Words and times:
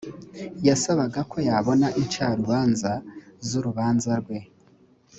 yasabaga 0.67 1.19
ko 1.31 1.37
yabona 1.49 1.87
incarubanza 2.01 2.91
z’urubanza 3.47 4.11
rwe 4.21 4.39